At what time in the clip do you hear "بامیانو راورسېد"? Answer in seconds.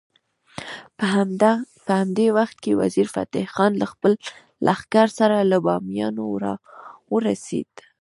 5.65-7.71